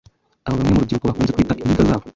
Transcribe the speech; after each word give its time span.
abo 0.45 0.55
bamwe 0.57 0.71
mu 0.73 0.81
rubyiruko 0.81 1.05
bakunze 1.09 1.31
kwita 1.35 1.57
‘Iniga’ 1.63 1.83
zabo 1.89 2.05